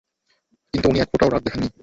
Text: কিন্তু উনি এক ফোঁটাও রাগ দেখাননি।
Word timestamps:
কিন্তু 0.73 0.87
উনি 0.89 0.99
এক 0.99 1.07
ফোঁটাও 1.11 1.29
রাগ 1.29 1.41
দেখাননি। 1.43 1.67